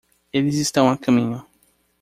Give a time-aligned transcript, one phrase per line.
[0.33, 1.45] Eles estão a caminho.